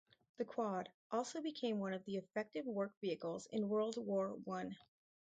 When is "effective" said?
2.17-2.65